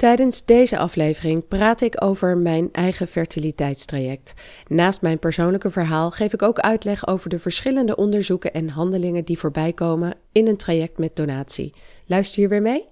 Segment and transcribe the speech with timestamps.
[0.00, 4.34] Tijdens deze aflevering praat ik over mijn eigen fertiliteitstraject.
[4.68, 9.38] Naast mijn persoonlijke verhaal geef ik ook uitleg over de verschillende onderzoeken en handelingen die
[9.38, 11.74] voorbij komen in een traject met donatie.
[12.06, 12.88] Luister je weer mee?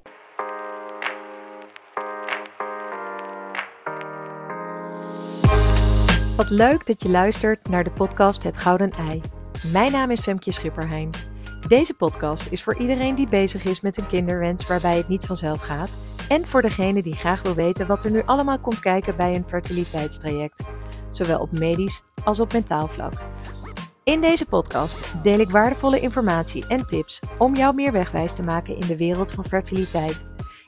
[6.36, 9.20] Wat leuk dat je luistert naar de podcast Het Gouden Ei.
[9.72, 11.10] Mijn naam is Femke Schipperheijn.
[11.68, 15.60] Deze podcast is voor iedereen die bezig is met een kinderwens waarbij het niet vanzelf
[15.60, 15.96] gaat.
[16.28, 19.48] En voor degene die graag wil weten wat er nu allemaal komt kijken bij een
[19.48, 20.62] fertiliteitstraject.
[21.10, 23.12] Zowel op medisch als op mentaal vlak.
[24.04, 28.76] In deze podcast deel ik waardevolle informatie en tips om jou meer wegwijs te maken
[28.76, 30.24] in de wereld van fertiliteit.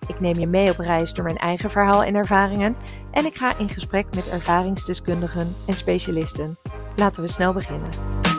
[0.07, 2.77] Ik neem je mee op reis door mijn eigen verhaal en ervaringen
[3.11, 6.59] en ik ga in gesprek met ervaringsdeskundigen en specialisten.
[6.97, 8.30] Laten we snel beginnen.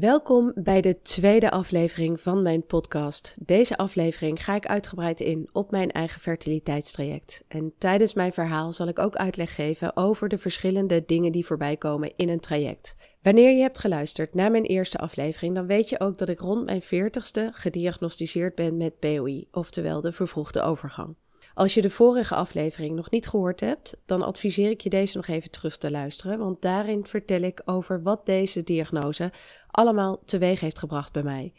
[0.00, 3.36] Welkom bij de tweede aflevering van mijn podcast.
[3.40, 7.44] Deze aflevering ga ik uitgebreid in op mijn eigen fertiliteitstraject.
[7.48, 11.76] En tijdens mijn verhaal zal ik ook uitleg geven over de verschillende dingen die voorbij
[11.76, 12.96] komen in een traject.
[13.22, 16.64] Wanneer je hebt geluisterd naar mijn eerste aflevering, dan weet je ook dat ik rond
[16.64, 21.16] mijn 40ste gediagnosticeerd ben met POI, oftewel de vervroegde overgang.
[21.58, 25.26] Als je de vorige aflevering nog niet gehoord hebt, dan adviseer ik je deze nog
[25.26, 29.32] even terug te luisteren, want daarin vertel ik over wat deze diagnose
[29.70, 31.52] allemaal teweeg heeft gebracht bij mij.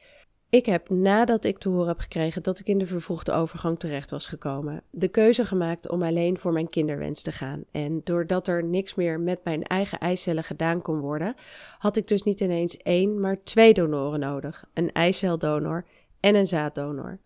[0.49, 4.11] Ik heb nadat ik te horen heb gekregen dat ik in de vervroegde overgang terecht
[4.11, 7.63] was gekomen, de keuze gemaakt om alleen voor mijn kinderwens te gaan.
[7.71, 11.35] En doordat er niks meer met mijn eigen eicellen gedaan kon worden,
[11.77, 15.85] had ik dus niet ineens één, maar twee donoren nodig: een eiceldonor
[16.19, 17.19] en een zaaddonor.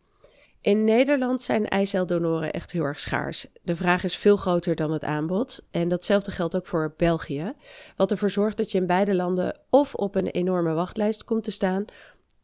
[0.63, 3.45] In Nederland zijn eiceldonoren echt heel erg schaars.
[3.61, 5.63] De vraag is veel groter dan het aanbod.
[5.71, 7.53] En datzelfde geldt ook voor België.
[7.95, 11.51] Wat ervoor zorgt dat je in beide landen of op een enorme wachtlijst komt te
[11.51, 11.85] staan,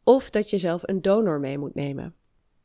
[0.04, 2.14] of dat je zelf een donor mee moet nemen.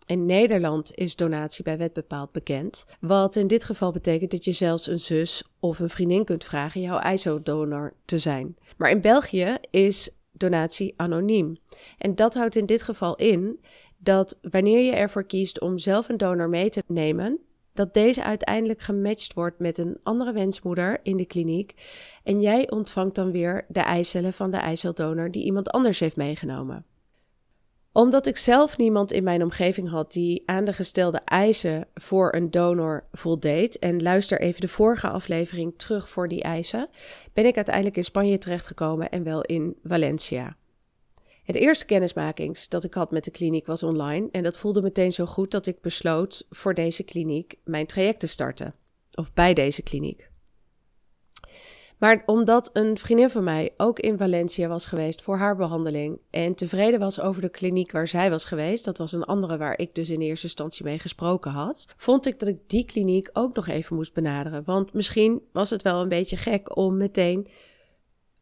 [0.06, 2.86] In Nederland is donatie bij wet bepaald bekend.
[3.00, 6.82] Wat in dit geval betekent dat je zelfs een zus of een vriendin kunt vragen
[6.82, 8.58] jouw eiceldonor te zijn.
[8.78, 11.58] Maar in België is donatie anoniem.
[11.98, 13.60] En dat houdt in dit geval in
[14.06, 17.40] dat wanneer je ervoor kiest om zelf een donor mee te nemen,
[17.74, 21.74] dat deze uiteindelijk gematcht wordt met een andere wensmoeder in de kliniek
[22.24, 26.86] en jij ontvangt dan weer de eicellen van de eiceldonor die iemand anders heeft meegenomen.
[27.92, 32.52] Omdat ik zelf niemand in mijn omgeving had die aan de gestelde eisen voor een
[32.52, 36.90] donor voldeed, en luister even de vorige aflevering terug voor die eisen,
[37.34, 40.56] ben ik uiteindelijk in Spanje terechtgekomen en wel in Valencia.
[41.46, 45.12] Het eerste kennismakings dat ik had met de kliniek was online en dat voelde meteen
[45.12, 48.74] zo goed dat ik besloot voor deze kliniek mijn traject te starten.
[49.12, 50.30] Of bij deze kliniek.
[51.98, 56.56] Maar omdat een vriendin van mij ook in Valencia was geweest voor haar behandeling en
[56.56, 59.96] tevreden was over de kliniek waar zij was geweest, dat was een andere waar ik
[59.96, 63.68] dus in eerste instantie mee gesproken had, vond ik dat ik die kliniek ook nog
[63.68, 64.64] even moest benaderen.
[64.64, 67.48] Want misschien was het wel een beetje gek om meteen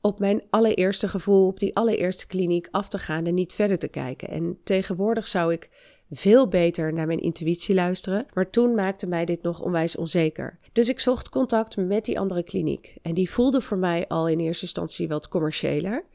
[0.05, 3.87] op mijn allereerste gevoel, op die allereerste kliniek af te gaan en niet verder te
[3.87, 4.29] kijken.
[4.29, 5.69] En tegenwoordig zou ik
[6.11, 10.59] veel beter naar mijn intuïtie luisteren, maar toen maakte mij dit nog onwijs onzeker.
[10.73, 14.39] Dus ik zocht contact met die andere kliniek en die voelde voor mij al in
[14.39, 16.05] eerste instantie wat commerciëler.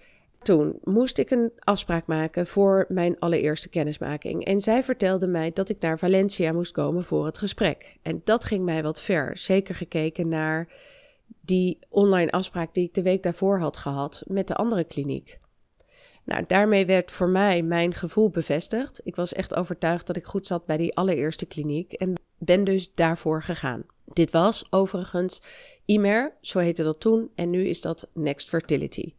[0.43, 4.45] Toen moest ik een afspraak maken voor mijn allereerste kennismaking.
[4.45, 7.97] En zij vertelde mij dat ik naar Valencia moest komen voor het gesprek.
[8.03, 9.39] En dat ging mij wat ver.
[9.39, 10.69] Zeker gekeken naar
[11.41, 15.39] die online afspraak die ik de week daarvoor had gehad met de andere kliniek.
[16.25, 19.01] Nou, daarmee werd voor mij mijn gevoel bevestigd.
[19.05, 22.95] Ik was echt overtuigd dat ik goed zat bij die allereerste kliniek en ben dus
[22.95, 23.85] daarvoor gegaan.
[24.05, 25.43] Dit was overigens
[25.85, 29.15] IMER, zo heette dat toen, en nu is dat Next Fertility.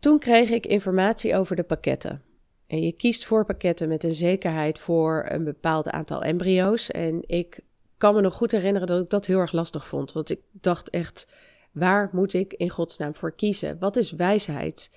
[0.00, 2.22] Toen kreeg ik informatie over de pakketten.
[2.66, 6.90] En je kiest voor pakketten met een zekerheid voor een bepaald aantal embryo's.
[6.90, 7.60] En ik
[7.98, 10.12] kan me nog goed herinneren dat ik dat heel erg lastig vond.
[10.12, 11.26] Want ik dacht echt,
[11.78, 13.78] Waar moet ik in godsnaam voor kiezen?
[13.78, 14.90] Wat is wijsheid?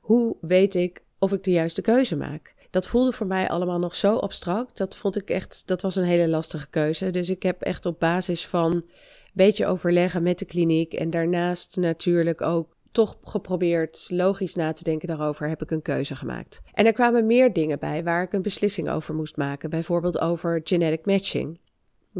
[0.00, 2.54] Hoe weet ik of ik de juiste keuze maak?
[2.70, 4.76] Dat voelde voor mij allemaal nog zo abstract.
[4.76, 7.10] Dat vond ik echt, dat was een hele lastige keuze.
[7.10, 8.84] Dus ik heb echt op basis van een
[9.32, 15.08] beetje overleggen met de kliniek en daarnaast natuurlijk ook toch geprobeerd logisch na te denken
[15.08, 16.60] daarover, heb ik een keuze gemaakt.
[16.72, 20.60] En er kwamen meer dingen bij waar ik een beslissing over moest maken, bijvoorbeeld over
[20.64, 21.58] genetic matching.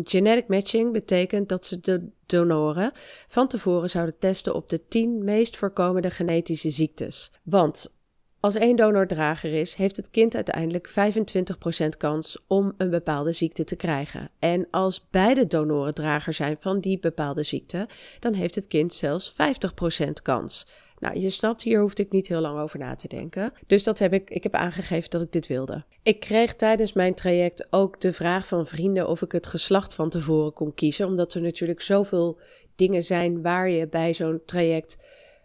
[0.02, 2.92] Genetic matching betekent dat ze de donoren
[3.26, 7.32] van tevoren zouden testen op de 10 meest voorkomende genetische ziektes.
[7.42, 7.96] Want
[8.40, 13.64] als één donor drager is, heeft het kind uiteindelijk 25% kans om een bepaalde ziekte
[13.64, 14.30] te krijgen.
[14.38, 17.88] En als beide donoren drager zijn van die bepaalde ziekte,
[18.20, 20.66] dan heeft het kind zelfs 50% kans.
[20.98, 23.52] Nou, je snapt, hier hoefde ik niet heel lang over na te denken.
[23.66, 25.84] Dus dat heb ik, ik heb aangegeven dat ik dit wilde.
[26.02, 30.10] Ik kreeg tijdens mijn traject ook de vraag van vrienden of ik het geslacht van
[30.10, 32.40] tevoren kon kiezen, omdat er natuurlijk zoveel
[32.76, 34.98] dingen zijn waar je bij zo'n traject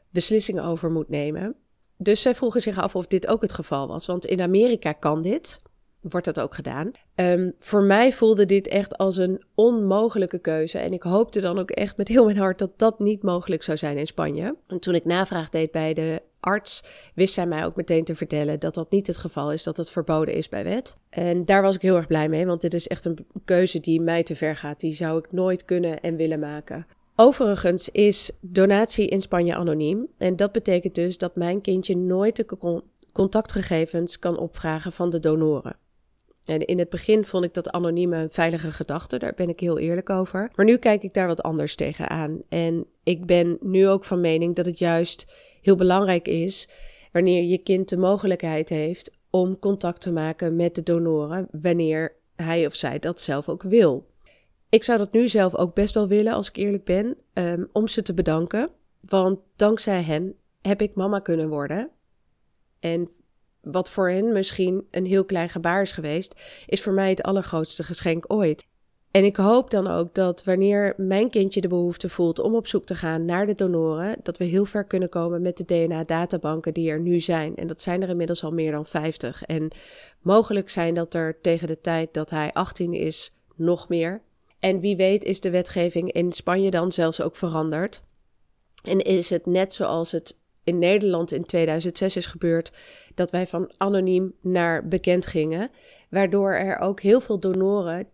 [0.09, 1.55] beslissingen over moet nemen.
[1.97, 5.21] Dus zij vroegen zich af of dit ook het geval was, want in Amerika kan
[5.21, 5.61] dit
[6.09, 6.91] wordt dat ook gedaan.
[7.15, 10.77] Um, voor mij voelde dit echt als een onmogelijke keuze.
[10.77, 13.77] En ik hoopte dan ook echt met heel mijn hart dat dat niet mogelijk zou
[13.77, 14.55] zijn in Spanje.
[14.67, 16.83] En toen ik navraag deed bij de arts,
[17.15, 19.91] wist zij mij ook meteen te vertellen dat dat niet het geval is, dat het
[19.91, 20.97] verboden is bij wet.
[21.09, 24.01] En daar was ik heel erg blij mee, want dit is echt een keuze die
[24.01, 24.79] mij te ver gaat.
[24.79, 26.85] Die zou ik nooit kunnen en willen maken.
[27.15, 30.07] Overigens is donatie in Spanje anoniem.
[30.17, 35.75] En dat betekent dus dat mijn kindje nooit de contactgegevens kan opvragen van de donoren.
[36.45, 39.79] En in het begin vond ik dat anonieme een veilige gedachte, daar ben ik heel
[39.79, 40.51] eerlijk over.
[40.55, 42.41] Maar nu kijk ik daar wat anders tegenaan.
[42.49, 45.31] En ik ben nu ook van mening dat het juist
[45.61, 46.69] heel belangrijk is
[47.11, 52.65] wanneer je kind de mogelijkheid heeft om contact te maken met de donoren, wanneer hij
[52.65, 54.11] of zij dat zelf ook wil.
[54.69, 57.87] Ik zou dat nu zelf ook best wel willen, als ik eerlijk ben, um, om
[57.87, 58.69] ze te bedanken.
[59.01, 61.89] Want dankzij hen heb ik mama kunnen worden.
[62.79, 63.09] En
[63.63, 67.83] wat voor hen misschien een heel klein gebaar is geweest, is voor mij het allergrootste
[67.83, 68.67] geschenk ooit.
[69.11, 72.85] En ik hoop dan ook dat wanneer mijn kindje de behoefte voelt om op zoek
[72.85, 76.89] te gaan naar de donoren, dat we heel ver kunnen komen met de DNA-databanken die
[76.89, 77.55] er nu zijn.
[77.55, 79.43] En dat zijn er inmiddels al meer dan 50.
[79.43, 79.71] En
[80.21, 84.21] mogelijk zijn dat er tegen de tijd dat hij 18 is nog meer.
[84.59, 88.01] En wie weet is de wetgeving in Spanje dan zelfs ook veranderd.
[88.83, 92.71] En is het net zoals het in Nederland in 2006 is gebeurd,
[93.15, 95.69] dat wij van anoniem naar bekend gingen,
[96.09, 98.07] waardoor er ook heel veel donoren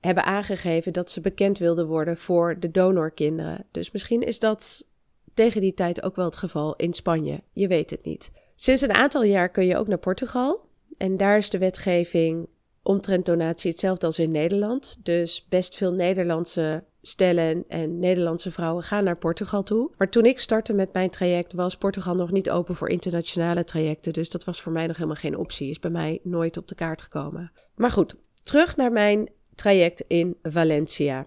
[0.00, 3.64] hebben aangegeven dat ze bekend wilden worden voor de donorkinderen.
[3.70, 4.86] Dus misschien is dat
[5.34, 7.42] tegen die tijd ook wel het geval in Spanje.
[7.52, 8.30] Je weet het niet.
[8.56, 10.68] Sinds een aantal jaar kun je ook naar Portugal.
[10.96, 12.48] En daar is de wetgeving
[12.82, 14.96] omtrent donatie hetzelfde als in Nederland.
[15.02, 19.90] Dus best veel Nederlandse stellen en Nederlandse vrouwen gaan naar Portugal toe.
[19.96, 24.12] Maar toen ik startte met mijn traject was Portugal nog niet open voor internationale trajecten.
[24.12, 25.70] Dus dat was voor mij nog helemaal geen optie.
[25.70, 27.52] Is bij mij nooit op de kaart gekomen.
[27.74, 31.26] Maar goed, terug naar mijn traject in Valencia.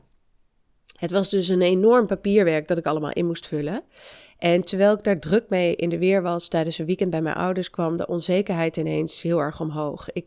[0.95, 3.83] Het was dus een enorm papierwerk dat ik allemaal in moest vullen.
[4.37, 7.35] En terwijl ik daar druk mee in de weer was tijdens een weekend bij mijn
[7.35, 10.11] ouders, kwam de onzekerheid ineens heel erg omhoog.
[10.11, 10.25] Ik,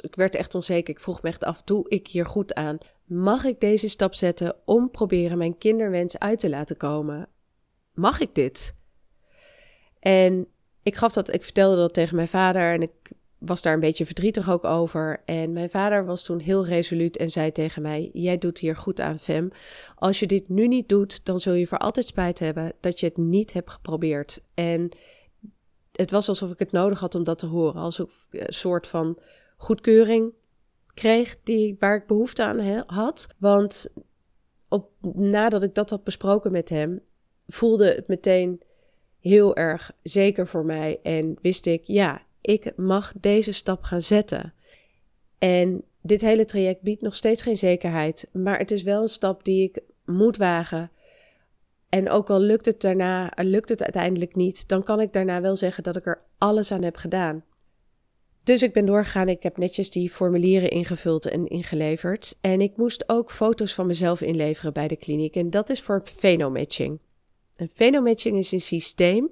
[0.00, 0.94] ik werd echt onzeker.
[0.94, 2.78] Ik vroeg me echt af: doe ik hier goed aan?
[3.04, 7.28] Mag ik deze stap zetten om proberen mijn kinderwens uit te laten komen?
[7.92, 8.74] Mag ik dit?
[9.98, 10.46] En
[10.82, 14.06] ik gaf dat, ik vertelde dat tegen mijn vader en ik was daar een beetje
[14.06, 15.22] verdrietig ook over.
[15.24, 19.00] En mijn vader was toen heel resoluut en zei tegen mij: Jij doet hier goed
[19.00, 19.50] aan, Fem.
[19.94, 23.06] Als je dit nu niet doet, dan zul je voor altijd spijt hebben dat je
[23.06, 24.40] het niet hebt geprobeerd.
[24.54, 24.88] En
[25.92, 27.80] het was alsof ik het nodig had om dat te horen.
[27.80, 28.08] Als een
[28.46, 29.18] soort van
[29.64, 30.32] goedkeuring
[30.94, 33.26] kreeg die, waar ik behoefte aan had.
[33.38, 33.86] Want
[34.68, 37.00] op, nadat ik dat had besproken met hem,
[37.46, 38.60] voelde het meteen
[39.20, 41.00] heel erg zeker voor mij.
[41.02, 44.54] En wist ik, ja, ik mag deze stap gaan zetten.
[45.38, 49.44] En dit hele traject biedt nog steeds geen zekerheid, maar het is wel een stap
[49.44, 50.90] die ik moet wagen.
[51.88, 55.56] En ook al lukt het daarna, lukt het uiteindelijk niet, dan kan ik daarna wel
[55.56, 57.44] zeggen dat ik er alles aan heb gedaan.
[58.44, 59.28] Dus ik ben doorgegaan.
[59.28, 62.36] Ik heb netjes die formulieren ingevuld en ingeleverd.
[62.40, 65.36] En ik moest ook foto's van mezelf inleveren bij de kliniek.
[65.36, 67.00] En dat is voor phenomatching.
[67.56, 69.30] Een phenomatching is een systeem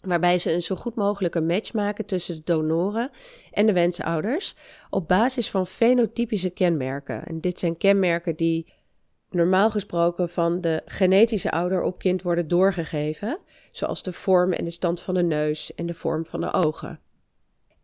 [0.00, 3.10] waarbij ze een zo goed mogelijke match maken tussen de donoren
[3.50, 4.54] en de wensouders
[4.90, 7.24] op basis van fenotypische kenmerken.
[7.24, 8.72] En dit zijn kenmerken die
[9.30, 13.38] normaal gesproken van de genetische ouder op kind worden doorgegeven,
[13.70, 17.00] zoals de vorm en de stand van de neus en de vorm van de ogen.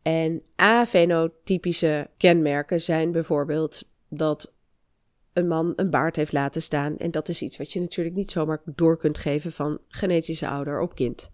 [0.04, 4.52] En afenotypische kenmerken zijn bijvoorbeeld dat
[5.32, 6.96] een man een baard heeft laten staan.
[6.96, 10.80] En dat is iets wat je natuurlijk niet zomaar door kunt geven van genetische ouder
[10.80, 11.30] op kind.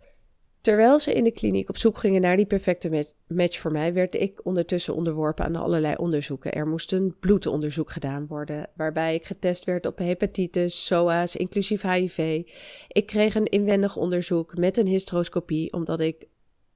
[0.60, 4.14] Terwijl ze in de kliniek op zoek gingen naar die perfecte match voor mij, werd
[4.14, 6.52] ik ondertussen onderworpen aan allerlei onderzoeken.
[6.52, 12.42] Er moest een bloedonderzoek gedaan worden, waarbij ik getest werd op hepatitis, SOA's, inclusief HIV.
[12.88, 16.26] Ik kreeg een inwendig onderzoek met een hysteroscopie, omdat ik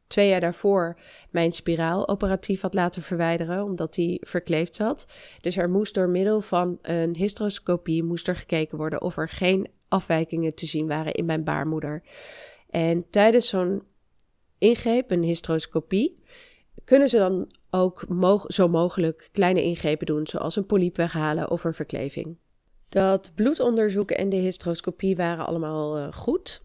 [0.06, 0.98] twee jaar daarvoor
[1.30, 5.06] mijn spiraal operatief had laten verwijderen, omdat die verkleefd zat.
[5.40, 9.68] Dus er moest door middel van een hysteroscopie moest er gekeken worden of er geen
[9.88, 12.02] afwijkingen te zien waren in mijn baarmoeder.
[12.70, 13.82] En tijdens zo'n
[14.58, 16.22] ingreep, een hysteroscopie,
[16.84, 18.04] kunnen ze dan ook
[18.46, 22.36] zo mogelijk kleine ingrepen doen, zoals een polyp weghalen of een verkleving.
[22.88, 26.62] Dat bloedonderzoek en de hysteroscopie waren allemaal uh, goed.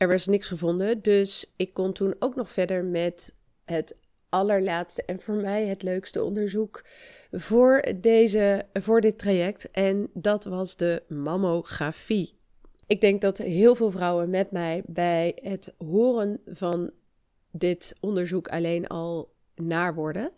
[0.00, 3.96] Er was niks gevonden, dus ik kon toen ook nog verder met het
[4.28, 6.84] allerlaatste en voor mij het leukste onderzoek
[7.30, 9.70] voor, deze, voor dit traject.
[9.70, 12.34] En dat was de mammografie.
[12.86, 16.90] Ik denk dat heel veel vrouwen met mij bij het horen van
[17.50, 20.32] dit onderzoek alleen al naar worden.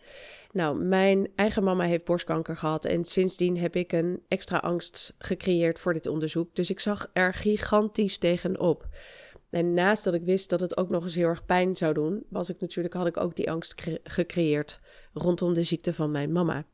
[0.51, 5.79] Nou, mijn eigen mama heeft borstkanker gehad en sindsdien heb ik een extra angst gecreëerd
[5.79, 6.55] voor dit onderzoek.
[6.55, 8.87] Dus ik zag er gigantisch tegenop.
[9.53, 12.23] En naast dat ik wist dat het ook nog eens heel erg pijn zou doen,
[12.29, 14.79] was ik natuurlijk, had ik ook die angst gecreëerd
[15.13, 16.65] rondom de ziekte van mijn mama.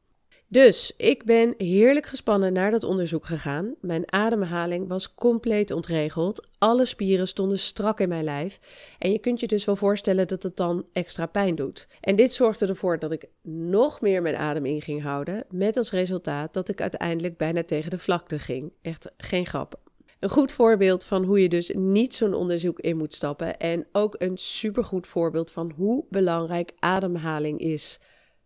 [0.51, 3.75] Dus ik ben heerlijk gespannen naar dat onderzoek gegaan.
[3.81, 6.47] Mijn ademhaling was compleet ontregeld.
[6.57, 8.59] Alle spieren stonden strak in mijn lijf.
[8.99, 11.87] En je kunt je dus wel voorstellen dat het dan extra pijn doet.
[12.01, 15.45] En dit zorgde ervoor dat ik nog meer mijn adem in ging houden.
[15.49, 18.71] Met als resultaat dat ik uiteindelijk bijna tegen de vlakte ging.
[18.81, 19.88] Echt geen grap.
[20.19, 23.57] Een goed voorbeeld van hoe je dus niet zo'n onderzoek in moet stappen.
[23.57, 27.99] En ook een supergoed voorbeeld van hoe belangrijk ademhaling is.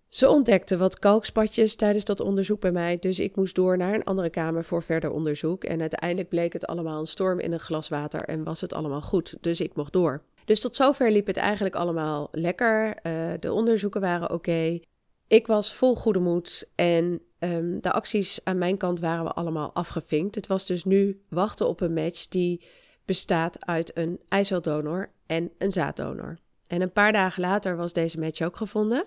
[0.07, 4.03] Ze ontdekte wat kalkspatjes tijdens dat onderzoek bij mij, dus ik moest door naar een
[4.03, 5.63] andere kamer voor verder onderzoek.
[5.63, 9.01] En uiteindelijk bleek het allemaal een storm in een glas water en was het allemaal
[9.01, 10.23] goed, dus ik mocht door.
[10.45, 12.87] Dus tot zover liep het eigenlijk allemaal lekker.
[13.03, 14.79] Uh, de onderzoeken waren oké.
[15.27, 19.73] Ik was vol goede moed en um, de acties aan mijn kant waren we allemaal
[19.73, 20.35] afgevinkt.
[20.35, 22.65] Het was dus nu wachten op een match die
[23.05, 26.37] bestaat uit een eiceldonor en een zaaddonor.
[26.67, 29.05] En een paar dagen later was deze match ook gevonden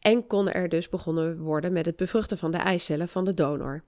[0.00, 3.84] en kon er dus begonnen worden met het bevruchten van de eicellen van de donor.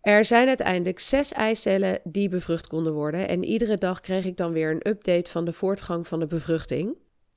[0.00, 4.52] Er zijn uiteindelijk zes eicellen die bevrucht konden worden en iedere dag kreeg ik dan
[4.52, 6.96] weer een update van de voortgang van de bevruchting.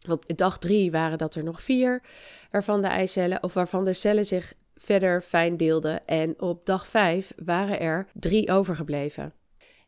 [0.10, 2.04] Op dag drie waren dat er nog vier,
[2.52, 6.08] waarvan de eicellen of waarvan de cellen zich verder fijn deelden.
[6.08, 9.34] En op dag vijf waren er drie overgebleven.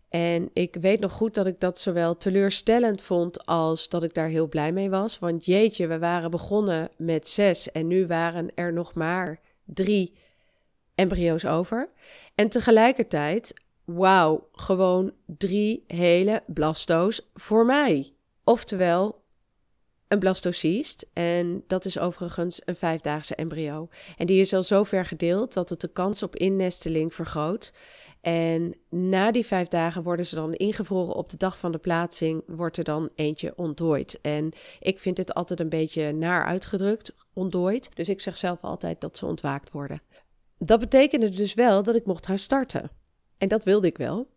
[0.09, 4.27] En ik weet nog goed dat ik dat zowel teleurstellend vond als dat ik daar
[4.27, 5.19] heel blij mee was.
[5.19, 10.13] Want jeetje, we waren begonnen met zes en nu waren er nog maar drie
[10.95, 11.89] embryo's over.
[12.35, 13.53] En tegelijkertijd,
[13.85, 18.13] wauw, gewoon drie hele blasto's voor mij.
[18.43, 19.18] Oftewel,
[20.09, 21.09] een blastocyst.
[21.13, 23.89] En dat is overigens een vijfdaagse embryo.
[24.17, 27.73] En die is al zo ver gedeeld dat het de kans op innesteling vergroot.
[28.21, 32.43] En na die vijf dagen worden ze dan ingevroren op de dag van de plaatsing,
[32.47, 34.19] wordt er dan eentje ontdooid.
[34.21, 37.95] En ik vind dit altijd een beetje naar uitgedrukt, ontdooid.
[37.95, 40.01] Dus ik zeg zelf altijd dat ze ontwaakt worden.
[40.57, 42.91] Dat betekende dus wel dat ik mocht gaan starten.
[43.37, 44.27] En dat wilde ik wel.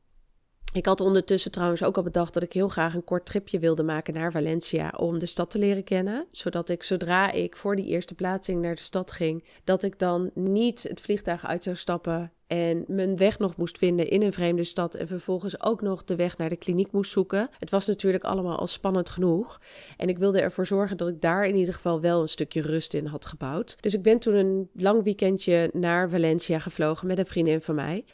[0.73, 3.83] Ik had ondertussen trouwens ook al bedacht dat ik heel graag een kort tripje wilde
[3.83, 6.27] maken naar Valencia om de stad te leren kennen.
[6.31, 10.31] Zodat ik zodra ik voor die eerste plaatsing naar de stad ging, dat ik dan
[10.35, 14.65] niet het vliegtuig uit zou stappen en mijn weg nog moest vinden in een vreemde
[14.65, 17.49] stad en vervolgens ook nog de weg naar de kliniek moest zoeken.
[17.59, 19.61] Het was natuurlijk allemaal al spannend genoeg.
[19.97, 22.95] En ik wilde ervoor zorgen dat ik daar in ieder geval wel een stukje rust
[22.95, 23.77] in had gebouwd.
[23.81, 28.05] Dus ik ben toen een lang weekendje naar Valencia gevlogen met een vriendin van mij.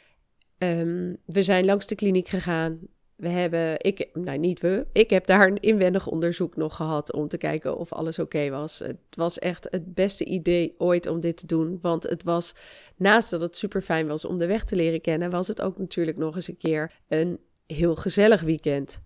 [0.59, 2.79] Ehm, we zijn langs de kliniek gegaan.
[3.15, 7.27] We hebben, ik, nou niet we, ik heb daar een inwendig onderzoek nog gehad om
[7.27, 8.79] te kijken of alles oké was.
[8.79, 12.55] Het was echt het beste idee ooit om dit te doen, want het was,
[12.95, 15.77] naast dat het super fijn was om de weg te leren kennen, was het ook
[15.77, 19.01] natuurlijk nog eens een keer een heel gezellig weekend.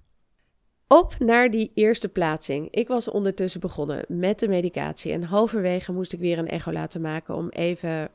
[0.88, 2.68] Op naar die eerste plaatsing.
[2.72, 7.02] Ik was ondertussen begonnen met de medicatie en halverwege moest ik weer een echo laten
[7.02, 8.10] maken om even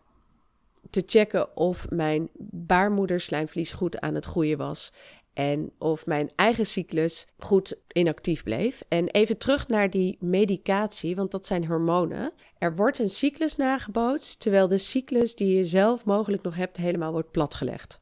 [0.91, 4.93] te checken of mijn baarmoederslijmvlies goed aan het groeien was.
[5.33, 8.83] En of mijn eigen cyclus goed inactief bleef.
[8.89, 12.33] En even terug naar die medicatie, want dat zijn hormonen.
[12.59, 17.13] Er wordt een cyclus nagebootst, terwijl de cyclus die je zelf mogelijk nog hebt helemaal
[17.13, 18.01] wordt platgelegd.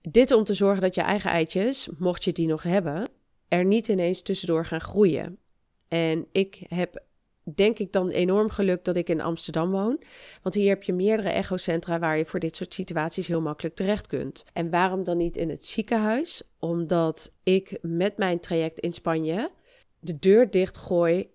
[0.00, 3.08] Dit om te zorgen dat je eigen eitjes, mocht je die nog hebben,
[3.48, 5.38] er niet ineens tussendoor gaan groeien.
[5.88, 7.02] En ik heb
[7.54, 10.02] denk ik dan enorm geluk dat ik in Amsterdam woon.
[10.42, 14.06] Want hier heb je meerdere echocentra waar je voor dit soort situaties heel makkelijk terecht
[14.06, 14.44] kunt.
[14.52, 16.42] En waarom dan niet in het ziekenhuis?
[16.58, 19.50] Omdat ik met mijn traject in Spanje
[19.98, 21.30] de deur dichtgooi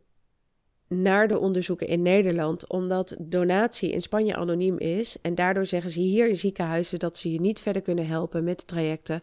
[0.88, 5.18] naar de onderzoeken in Nederland, omdat donatie in Spanje anoniem is.
[5.22, 8.60] En daardoor zeggen ze hier in ziekenhuizen dat ze je niet verder kunnen helpen met
[8.60, 9.22] de trajecten,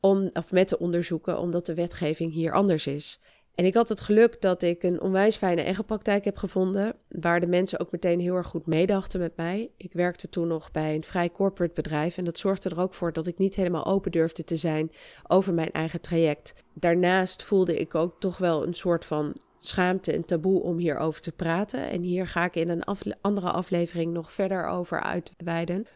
[0.00, 3.20] om, of met de onderzoeken, omdat de wetgeving hier anders is.
[3.58, 7.46] En ik had het geluk dat ik een onwijs fijne echopraktijk heb gevonden, waar de
[7.46, 9.70] mensen ook meteen heel erg goed meedachten met mij.
[9.76, 13.12] Ik werkte toen nog bij een vrij corporate bedrijf en dat zorgde er ook voor
[13.12, 14.92] dat ik niet helemaal open durfde te zijn
[15.26, 16.54] over mijn eigen traject.
[16.74, 21.32] Daarnaast voelde ik ook toch wel een soort van schaamte en taboe om hierover te
[21.32, 21.90] praten.
[21.90, 22.84] En hier ga ik in een
[23.20, 25.86] andere aflevering nog verder over uitweiden.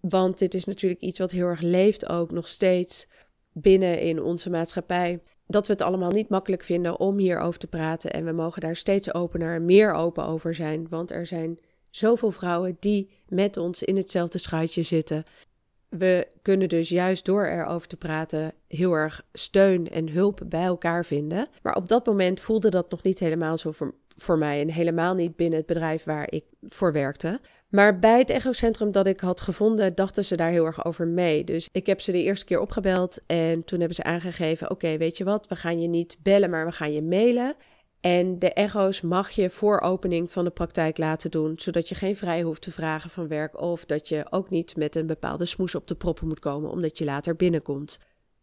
[0.00, 3.06] Want dit is natuurlijk iets wat heel erg leeft ook nog steeds
[3.52, 8.10] binnen in onze maatschappij dat we het allemaal niet makkelijk vinden om hierover te praten.
[8.10, 10.86] En we mogen daar steeds opener en meer open over zijn.
[10.88, 11.58] Want er zijn
[11.90, 15.24] zoveel vrouwen die met ons in hetzelfde schuitje zitten.
[15.88, 21.04] We kunnen dus juist door erover te praten heel erg steun en hulp bij elkaar
[21.04, 21.48] vinden.
[21.62, 24.60] Maar op dat moment voelde dat nog niet helemaal zo voor, voor mij.
[24.60, 27.40] En helemaal niet binnen het bedrijf waar ik voor werkte.
[27.70, 31.44] Maar bij het echocentrum dat ik had gevonden, dachten ze daar heel erg over mee.
[31.44, 35.16] Dus ik heb ze de eerste keer opgebeld en toen hebben ze aangegeven: Oké, weet
[35.16, 37.56] je wat, we gaan je niet bellen, maar we gaan je mailen.
[38.00, 42.16] En de echo's mag je voor opening van de praktijk laten doen, zodat je geen
[42.16, 45.74] vrij hoeft te vragen van werk of dat je ook niet met een bepaalde smoes
[45.74, 47.98] op de proppen moet komen, omdat je later binnenkomt.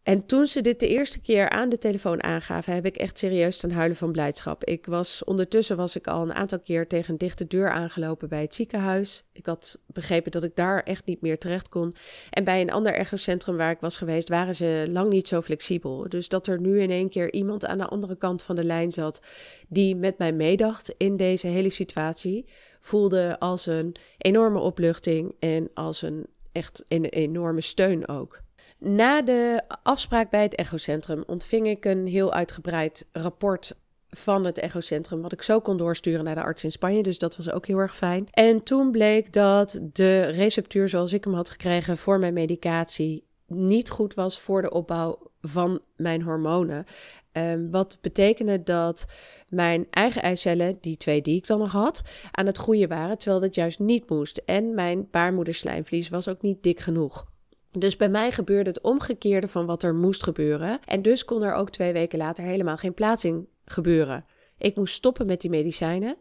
[0.08, 3.56] En toen ze dit de eerste keer aan de telefoon aangaven, heb ik echt serieus
[3.56, 4.64] staan huilen van blijdschap.
[4.64, 8.40] Ik was, ondertussen was ik al een aantal keer tegen een dichte deur aangelopen bij
[8.40, 9.24] het ziekenhuis.
[9.32, 11.92] Ik had begrepen dat ik daar echt niet meer terecht kon.
[12.30, 16.08] En bij een ander echocentrum waar ik was geweest, waren ze lang niet zo flexibel.
[16.08, 18.92] Dus dat er nu in één keer iemand aan de andere kant van de lijn
[18.92, 19.22] zat
[19.68, 22.44] die met mij meedacht in deze hele situatie,
[22.80, 28.46] voelde als een enorme opluchting en als een echt een enorme steun ook.
[28.78, 33.74] Na de afspraak bij het echocentrum ontving ik een heel uitgebreid rapport
[34.08, 37.02] van het echocentrum, wat ik zo kon doorsturen naar de arts in Spanje.
[37.02, 38.28] Dus dat was ook heel erg fijn.
[38.30, 43.90] En toen bleek dat de receptuur zoals ik hem had gekregen voor mijn medicatie niet
[43.90, 46.84] goed was voor de opbouw van mijn hormonen.
[47.32, 49.06] Um, wat betekende dat
[49.48, 53.40] mijn eigen eicellen, die twee die ik dan nog had, aan het groeien waren, terwijl
[53.40, 54.42] dat juist niet moest.
[54.44, 57.26] En mijn baarmoederslijmvlies was ook niet dik genoeg.
[57.72, 60.80] Dus bij mij gebeurde het omgekeerde van wat er moest gebeuren.
[60.84, 64.24] En dus kon er ook twee weken later helemaal geen plaatsing gebeuren.
[64.58, 66.16] Ik moest stoppen met die medicijnen.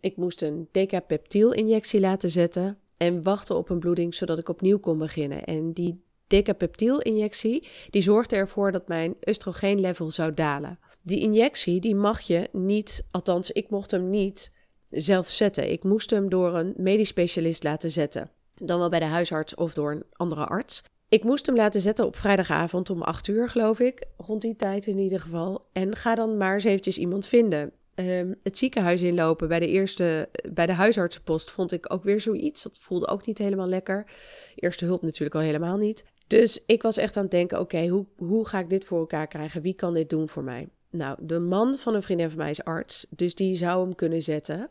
[0.00, 4.98] Ik moest een decapeptiel-injectie laten zetten en wachten op een bloeding zodat ik opnieuw kon
[4.98, 5.44] beginnen.
[5.44, 10.78] En die decapeptiel-injectie die zorgde ervoor dat mijn oestrogeenlevel zou dalen.
[11.02, 14.52] Die injectie die mag je niet, althans ik mocht hem niet
[14.88, 15.70] zelf zetten.
[15.70, 18.30] Ik moest hem door een medisch specialist laten zetten
[18.66, 20.82] dan wel bij de huisarts of door een andere arts.
[21.08, 24.06] Ik moest hem laten zetten op vrijdagavond om 8 uur, geloof ik.
[24.16, 25.66] Rond die tijd in ieder geval.
[25.72, 27.72] En ga dan maar eens eventjes iemand vinden.
[27.94, 32.62] Ehm, het ziekenhuis inlopen bij de eerste, bij de huisartsenpost vond ik ook weer zoiets.
[32.62, 34.06] Dat voelde ook niet helemaal lekker.
[34.54, 36.04] Eerste hulp natuurlijk al helemaal niet.
[36.26, 39.26] Dus ik was echt aan het denken: oké, hoe, hoe ga ik dit voor elkaar
[39.26, 39.62] krijgen?
[39.62, 40.68] Wie kan dit doen voor mij?
[40.90, 44.22] Nou, de man van een vriendin van mij is arts, dus die zou hem kunnen
[44.22, 44.70] zetten.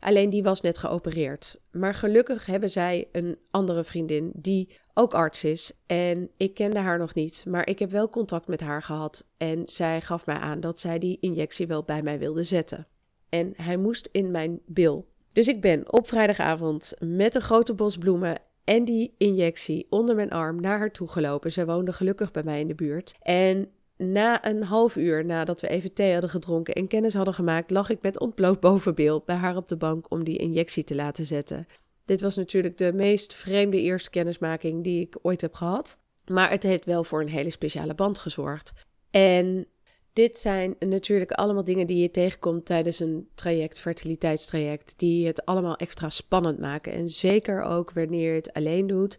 [0.00, 1.60] Alleen die was net geopereerd.
[1.70, 5.72] Maar gelukkig hebben zij een andere vriendin die ook arts is.
[5.86, 9.26] En ik kende haar nog niet, maar ik heb wel contact met haar gehad.
[9.36, 12.86] En zij gaf mij aan dat zij die injectie wel bij mij wilde zetten.
[13.28, 15.08] En hij moest in mijn bil.
[15.32, 20.30] Dus ik ben op vrijdagavond met een grote bos bloemen en die injectie onder mijn
[20.30, 21.52] arm naar haar toe gelopen.
[21.52, 23.14] Zij woonde gelukkig bij mij in de buurt.
[23.22, 23.68] En
[24.00, 27.90] na een half uur nadat we even thee hadden gedronken en kennis hadden gemaakt, lag
[27.90, 31.66] ik met ontbloot bovenbeeld bij haar op de bank om die injectie te laten zetten.
[32.04, 35.98] Dit was natuurlijk de meest vreemde eerste kennismaking die ik ooit heb gehad.
[36.26, 38.72] Maar het heeft wel voor een hele speciale band gezorgd.
[39.10, 39.66] En
[40.12, 45.76] dit zijn natuurlijk allemaal dingen die je tegenkomt tijdens een traject, fertiliteitstraject, die het allemaal
[45.76, 46.92] extra spannend maken.
[46.92, 49.18] En zeker ook wanneer je het alleen doet,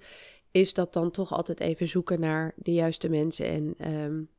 [0.51, 4.29] is dat dan toch altijd even zoeken naar de juiste mensen en um,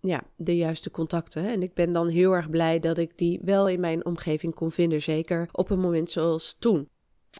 [0.00, 1.48] ja, de juiste contacten.
[1.48, 4.72] En ik ben dan heel erg blij dat ik die wel in mijn omgeving kon
[4.72, 5.02] vinden.
[5.02, 6.88] Zeker op een moment zoals toen.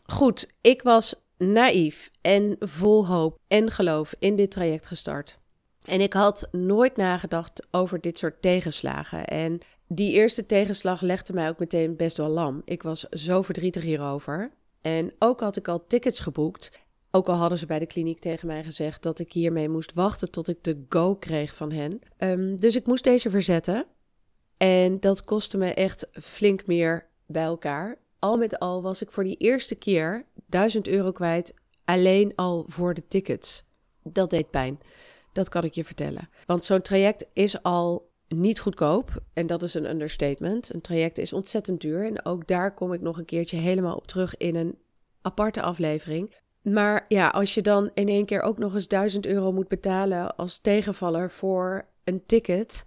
[0.06, 5.38] Goed, ik was naïef en vol hoop en geloof in dit traject gestart.
[5.82, 9.24] En ik had nooit nagedacht over dit soort tegenslagen.
[9.24, 12.62] En die eerste tegenslag legde mij ook meteen best wel lam.
[12.64, 14.50] Ik was zo verdrietig hierover.
[14.80, 16.85] En ook had ik al tickets geboekt
[17.16, 20.30] ook al hadden ze bij de kliniek tegen mij gezegd dat ik hiermee moest wachten
[20.30, 22.00] tot ik de go kreeg van hen.
[22.16, 23.86] Ehm, dus ik moest deze verzetten.
[24.56, 27.98] En dat kostte me echt flink meer bij elkaar.
[28.18, 31.54] Al met al was ik voor die eerste keer 1000 euro kwijt.
[31.84, 33.64] Alleen al voor de tickets.
[34.02, 34.78] Dat deed pijn.
[35.32, 36.28] Dat kan ik je vertellen.
[36.46, 39.22] Want zo'n traject is al niet goedkoop.
[39.32, 40.74] En dat is een understatement.
[40.74, 42.06] Een traject is ontzettend duur.
[42.06, 44.78] En ook daar kom ik nog een keertje helemaal op terug in een
[45.22, 46.34] aparte aflevering.
[46.72, 50.36] Maar ja, als je dan in één keer ook nog eens 1000 euro moet betalen
[50.36, 52.86] als tegenvaller voor een ticket,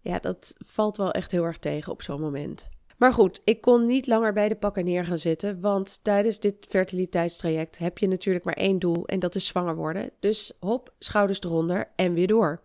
[0.00, 2.68] ja, dat valt wel echt heel erg tegen op zo'n moment.
[2.98, 6.66] Maar goed, ik kon niet langer bij de pakken neer gaan zitten, want tijdens dit
[6.68, 10.10] fertiliteitstraject heb je natuurlijk maar één doel en dat is zwanger worden.
[10.20, 12.62] Dus hop, schouders eronder en weer door.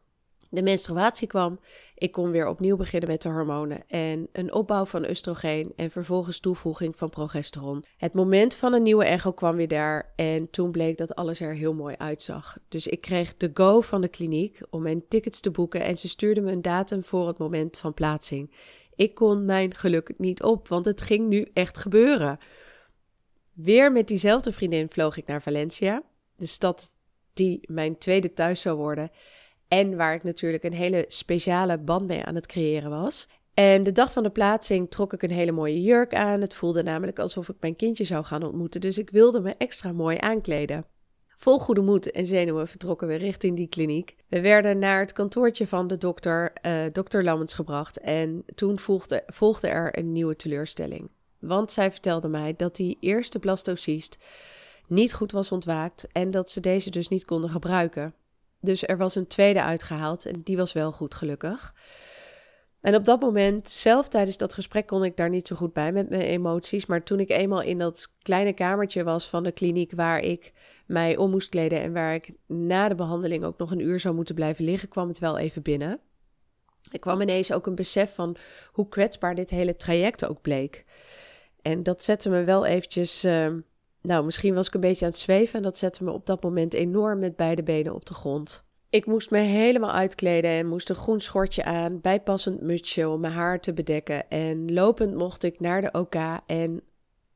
[0.55, 1.59] De menstruatie kwam,
[1.95, 6.39] ik kon weer opnieuw beginnen met de hormonen en een opbouw van oestrogeen en vervolgens
[6.39, 7.83] toevoeging van progesteron.
[7.97, 11.53] Het moment van een nieuwe echo kwam weer daar en toen bleek dat alles er
[11.53, 12.57] heel mooi uitzag.
[12.69, 16.07] Dus ik kreeg de go van de kliniek om mijn tickets te boeken en ze
[16.07, 18.51] stuurden me een datum voor het moment van plaatsing.
[18.95, 22.37] Ik kon mijn geluk niet op, want het ging nu echt gebeuren.
[23.53, 26.03] Weer met diezelfde vriendin vloog ik naar Valencia,
[26.35, 26.97] de stad
[27.33, 29.11] die mijn tweede thuis zou worden.
[29.67, 33.27] En waar ik natuurlijk een hele speciale band mee aan het creëren was.
[33.53, 36.41] En de dag van de plaatsing trok ik een hele mooie jurk aan.
[36.41, 38.81] Het voelde namelijk alsof ik mijn kindje zou gaan ontmoeten.
[38.81, 40.85] Dus ik wilde me extra mooi aankleden.
[41.27, 44.15] Vol goede moed en zenuwen vertrokken we richting die kliniek.
[44.27, 47.99] We werden naar het kantoortje van de dokter, uh, dokter Lammens, gebracht.
[47.99, 51.09] En toen volgde, volgde er een nieuwe teleurstelling.
[51.39, 54.17] Want zij vertelde mij dat die eerste blastocyst
[54.87, 58.13] niet goed was ontwaakt en dat ze deze dus niet konden gebruiken.
[58.65, 61.73] Dus er was een tweede uitgehaald en die was wel goed gelukkig.
[62.81, 65.91] En op dat moment, zelf tijdens dat gesprek, kon ik daar niet zo goed bij
[65.91, 66.85] met mijn emoties.
[66.85, 70.53] Maar toen ik eenmaal in dat kleine kamertje was van de kliniek waar ik
[70.85, 74.15] mij om moest kleden en waar ik na de behandeling ook nog een uur zou
[74.15, 75.99] moeten blijven liggen, kwam het wel even binnen.
[76.91, 78.35] Ik kwam ineens ook een besef van
[78.71, 80.85] hoe kwetsbaar dit hele traject ook bleek.
[81.61, 83.23] En dat zette me wel eventjes.
[83.23, 83.59] Ehm,
[84.05, 86.43] nou, misschien was ik een beetje aan het zweven en dat zette me op dat
[86.43, 88.63] moment enorm met beide benen op de grond.
[88.89, 93.33] Ik moest me helemaal uitkleden en moest een groen schortje aan, bijpassend mutsje om mijn
[93.33, 94.29] haar te bedekken.
[94.29, 96.15] En lopend mocht ik naar de OK
[96.45, 96.81] en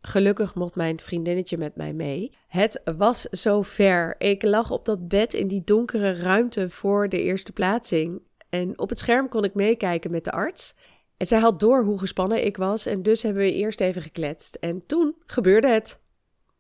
[0.02, 2.32] gelukkig mocht mijn vriendinnetje met mij mee.
[2.48, 4.16] Het was zo ver.
[4.18, 8.22] Ik lag op dat bed in die donkere ruimte voor de eerste plaatsing.
[8.50, 10.76] En op het scherm kon ik meekijken met de arts.
[11.18, 14.56] En zij had door hoe gespannen ik was en dus hebben we eerst even gekletst.
[14.56, 16.00] En toen gebeurde het.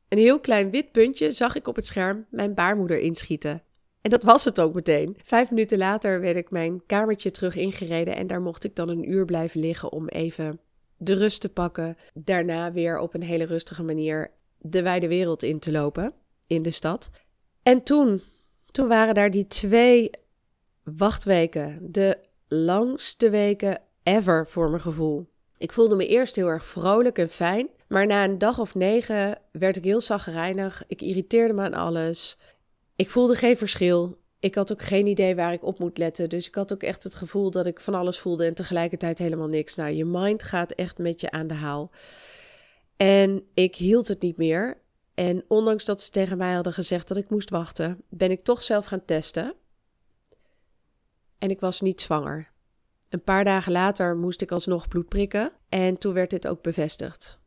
[0.09, 3.63] Een heel klein wit puntje zag ik op het scherm mijn baarmoeder inschieten.
[4.01, 5.17] En dat was het ook meteen.
[5.23, 9.11] Vijf minuten later werd ik mijn kamertje terug ingereden en daar mocht ik dan een
[9.11, 10.59] uur blijven liggen om even
[10.97, 11.97] de rust te pakken.
[12.13, 16.13] Daarna weer op een hele rustige manier de wijde wereld in te lopen
[16.47, 17.09] in de stad.
[17.63, 18.21] En toen,
[18.71, 20.09] toen waren daar die twee
[20.83, 22.17] wachtweken, de
[22.47, 25.29] langste weken ever voor mijn gevoel.
[25.57, 27.69] Ik voelde me eerst heel erg vrolijk en fijn.
[27.89, 30.83] Maar na een dag of negen werd ik heel zagrijnig.
[30.87, 32.37] Ik irriteerde me aan alles.
[32.95, 34.17] Ik voelde geen verschil.
[34.39, 36.29] Ik had ook geen idee waar ik op moet letten.
[36.29, 39.47] Dus ik had ook echt het gevoel dat ik van alles voelde en tegelijkertijd helemaal
[39.47, 39.75] niks.
[39.75, 41.91] Nou, je mind gaat echt met je aan de haal.
[42.97, 44.77] En ik hield het niet meer.
[45.13, 48.63] En ondanks dat ze tegen mij hadden gezegd dat ik moest wachten, ben ik toch
[48.63, 49.53] zelf gaan testen.
[51.37, 52.51] En ik was niet zwanger.
[53.09, 57.38] Een paar dagen later moest ik alsnog bloed prikken en toen werd dit ook bevestigd.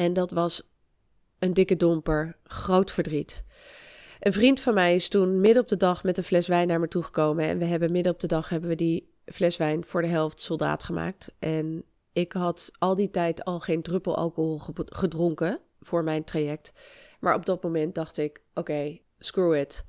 [0.00, 0.62] En dat was
[1.38, 3.44] een dikke domper, groot verdriet.
[4.20, 6.80] Een vriend van mij is toen midden op de dag met een fles wijn naar
[6.80, 7.44] me toegekomen.
[7.44, 10.40] En we hebben midden op de dag hebben we die fles wijn voor de helft
[10.40, 11.34] soldaat gemaakt.
[11.38, 16.72] En ik had al die tijd al geen druppel alcohol gedronken voor mijn traject.
[17.18, 19.84] Maar op dat moment dacht ik: oké, screw it.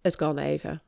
[0.00, 0.82] Het kan even.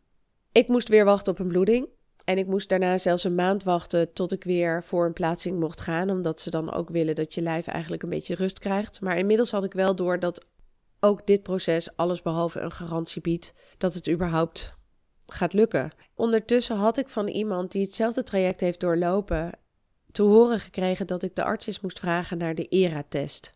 [0.52, 1.88] Ik moest weer wachten op een bloeding.
[2.26, 5.80] En ik moest daarna zelfs een maand wachten tot ik weer voor een plaatsing mocht
[5.80, 6.10] gaan.
[6.10, 9.00] Omdat ze dan ook willen dat je lijf eigenlijk een beetje rust krijgt.
[9.00, 10.44] Maar inmiddels had ik wel door dat
[11.00, 14.74] ook dit proces alles behalve een garantie biedt dat het überhaupt
[15.26, 15.92] gaat lukken.
[16.14, 19.58] Ondertussen had ik van iemand die hetzelfde traject heeft doorlopen
[20.12, 23.52] te horen gekregen dat ik de arts eens moest vragen naar de ERA-test.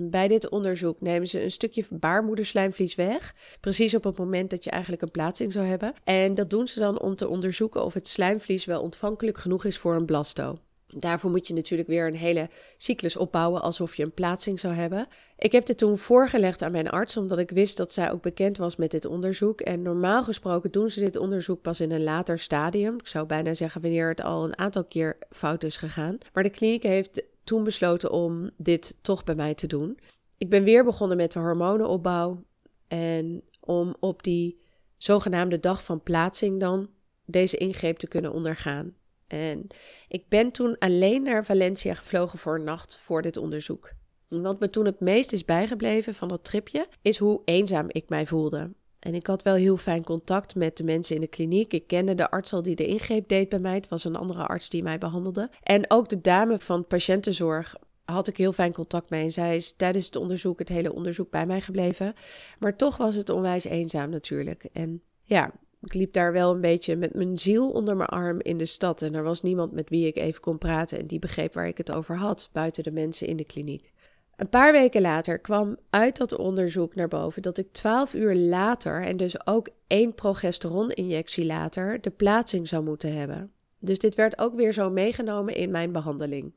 [0.00, 4.70] Bij dit onderzoek nemen ze een stukje baarmoederslijmvlies weg, precies op het moment dat je
[4.70, 5.92] eigenlijk een plaatsing zou hebben.
[6.04, 9.78] En dat doen ze dan om te onderzoeken of het slijmvlies wel ontvankelijk genoeg is
[9.78, 10.58] voor een blasto.
[10.96, 15.08] Daarvoor moet je natuurlijk weer een hele cyclus opbouwen alsof je een plaatsing zou hebben.
[15.38, 18.58] Ik heb dit toen voorgelegd aan mijn arts, omdat ik wist dat zij ook bekend
[18.58, 19.60] was met dit onderzoek.
[19.60, 22.94] En normaal gesproken doen ze dit onderzoek pas in een later stadium.
[22.94, 26.18] Ik zou bijna zeggen wanneer het al een aantal keer fout is gegaan.
[26.32, 29.98] Maar de kliniek heeft toen besloten om dit toch bij mij te doen.
[30.38, 32.44] Ik ben weer begonnen met de hormonenopbouw.
[32.88, 34.60] En om op die
[34.96, 36.88] zogenaamde dag van plaatsing dan
[37.24, 38.94] deze ingreep te kunnen ondergaan.
[39.26, 39.66] En
[40.08, 43.92] ik ben toen alleen naar Valencia gevlogen voor een nacht voor dit onderzoek.
[44.28, 48.26] wat me toen het meest is bijgebleven van dat tripje, is hoe eenzaam ik mij
[48.26, 48.70] voelde.
[48.98, 51.72] En ik had wel heel fijn contact met de mensen in de kliniek.
[51.72, 53.74] Ik kende de arts al die de ingreep deed bij mij.
[53.74, 55.50] Het was een andere arts die mij behandelde.
[55.62, 59.24] En ook de dame van patiëntenzorg had ik heel fijn contact mee.
[59.24, 62.14] En zij is tijdens het onderzoek, het hele onderzoek bij mij gebleven.
[62.58, 64.64] Maar toch was het onwijs eenzaam natuurlijk.
[64.72, 68.58] En ja, ik liep daar wel een beetje met mijn ziel onder mijn arm in
[68.58, 69.02] de stad.
[69.02, 71.78] En er was niemand met wie ik even kon praten en die begreep waar ik
[71.78, 73.92] het over had, buiten de mensen in de kliniek.
[74.38, 79.02] Een paar weken later kwam uit dat onderzoek naar boven dat ik 12 uur later
[79.02, 83.52] en dus ook één progesteroninjectie later de plaatsing zou moeten hebben.
[83.78, 86.52] Dus dit werd ook weer zo meegenomen in mijn behandeling.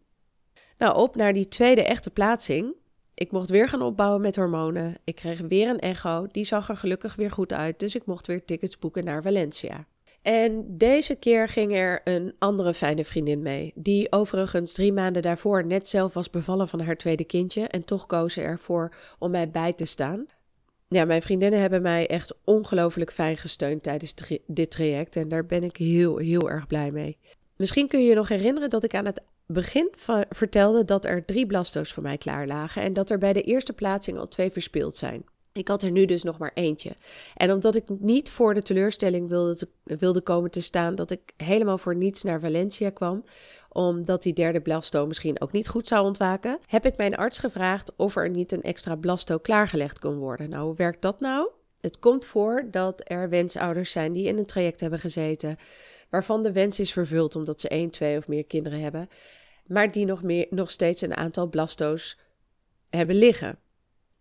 [0.77, 2.73] Nou, op naar die tweede echte plaatsing.
[3.13, 4.97] Ik mocht weer gaan opbouwen met hormonen.
[5.03, 6.27] Ik kreeg weer een echo.
[6.31, 7.79] Die zag er gelukkig weer goed uit.
[7.79, 9.85] Dus ik mocht weer tickets boeken naar Valencia.
[10.21, 13.71] En deze keer ging er een andere fijne vriendin mee.
[13.75, 17.67] Die overigens drie maanden daarvoor net zelf was bevallen van haar tweede kindje.
[17.67, 20.25] En toch koos ze ervoor om mij bij te staan.
[20.87, 24.13] Ja, mijn vriendinnen hebben mij echt ongelooflijk fijn gesteund tijdens
[24.47, 25.15] dit traject.
[25.15, 27.17] En daar ben ik heel, heel erg blij mee.
[27.55, 29.89] Misschien kun je je nog herinneren dat ik aan het begin
[30.29, 32.81] vertelde dat er drie blasto's voor mij klaar lagen.
[32.81, 35.23] En dat er bij de eerste plaatsing al twee verspeeld zijn.
[35.53, 36.95] Ik had er nu dus nog maar eentje.
[37.35, 41.77] En omdat ik niet voor de teleurstelling wilde, wilde komen te staan dat ik helemaal
[41.77, 43.23] voor niets naar Valencia kwam,
[43.69, 47.95] omdat die derde blasto misschien ook niet goed zou ontwaken, heb ik mijn arts gevraagd
[47.95, 50.49] of er niet een extra blasto klaargelegd kon worden.
[50.49, 51.49] Nou, hoe werkt dat nou?
[51.81, 55.57] Het komt voor dat er wensouders zijn die in een traject hebben gezeten,
[56.09, 59.09] waarvan de wens is vervuld omdat ze één, twee of meer kinderen hebben,
[59.65, 62.17] maar die nog, meer, nog steeds een aantal blasto's
[62.89, 63.59] hebben liggen.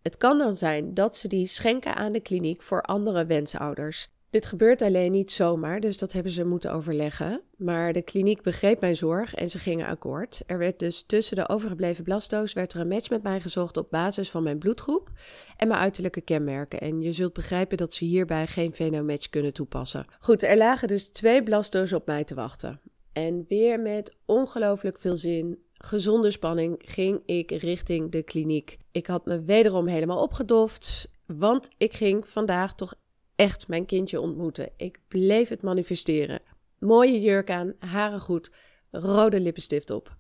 [0.02, 4.08] Het kan dan zijn dat ze die schenken aan de kliniek voor andere wensouders.
[4.30, 7.42] Dit gebeurt alleen niet zomaar, dus dat hebben ze moeten overleggen.
[7.56, 10.42] Maar de kliniek begreep mijn zorg en ze gingen akkoord.
[10.46, 13.90] Er werd dus tussen de overgebleven blasto's werd er een match met mij gezocht op
[13.90, 15.10] basis van mijn bloedgroep
[15.56, 16.80] en mijn uiterlijke kenmerken.
[16.80, 20.06] En je zult begrijpen dat ze hierbij geen venomatch kunnen toepassen.
[20.20, 22.80] Goed, er lagen dus twee blasto's op mij te wachten.
[23.12, 28.78] En weer met ongelooflijk veel zin gezonde spanning ging ik richting de kliniek.
[28.90, 32.94] Ik had me wederom helemaal opgedoft, want ik ging vandaag toch
[33.36, 34.70] echt mijn kindje ontmoeten.
[34.76, 36.40] Ik bleef het manifesteren.
[36.78, 38.50] Mooie jurk aan, haren goed,
[38.90, 40.16] rode lippenstift op.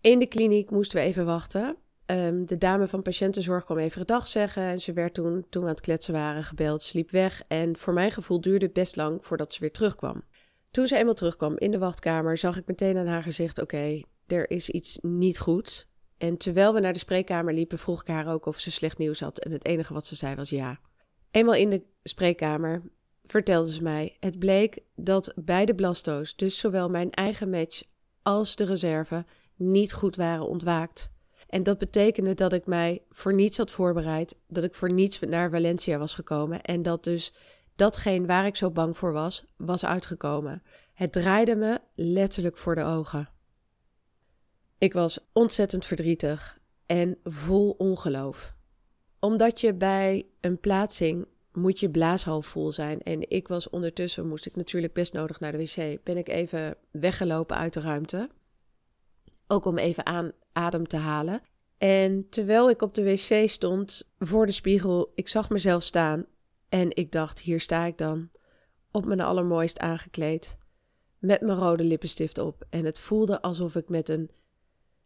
[0.00, 1.76] In de kliniek moesten we even wachten.
[2.06, 5.68] Ehm, de dame van patiëntenzorg kwam even dag zeggen en ze werd toen, toen we
[5.68, 7.42] aan het kletsen waren, gebeld, sliep weg.
[7.48, 10.22] En voor mijn gevoel duurde het best lang voordat ze weer terugkwam.
[10.70, 14.00] Toen ze eenmaal terugkwam in de wachtkamer, zag ik meteen aan haar gezicht: oké,
[14.32, 15.88] er is iets niet goed.
[16.18, 19.20] En terwijl we naar de spreekkamer liepen, vroeg ik haar ook of ze slecht nieuws
[19.20, 19.38] had.
[19.38, 20.80] En het enige wat ze zei was ja.
[21.30, 22.82] Eenmaal in de spreekkamer
[23.22, 27.82] vertelde ze mij: het bleek dat beide blasto's, dus zowel mijn eigen match
[28.22, 29.24] als de reserve,
[29.56, 31.10] niet goed waren ontwaakt.
[31.48, 35.50] En dat betekende dat ik mij voor niets had voorbereid, dat ik voor niets naar
[35.50, 37.32] Valencia was gekomen en dat dus
[37.76, 40.62] datgene waar ik zo bang voor was, was uitgekomen.
[40.94, 43.28] Het draaide me letterlijk voor de ogen.
[44.78, 48.54] Ik was ontzettend verdrietig en vol ongeloof.
[49.20, 53.02] Omdat je bij een plaatsing moet je blaashal vol zijn.
[53.02, 56.04] En ik was ondertussen, moest ik natuurlijk best nodig naar de wc.
[56.04, 58.28] Ben ik even weggelopen uit de ruimte.
[59.46, 61.40] Ook om even aan adem te halen.
[61.78, 66.26] En terwijl ik op de wc stond voor de spiegel, ik zag mezelf staan.
[66.68, 68.30] En ik dacht, hier sta ik dan.
[68.90, 70.56] Op mijn allermooist aangekleed.
[71.18, 72.64] Met mijn rode lippenstift op.
[72.70, 74.30] En het voelde alsof ik met een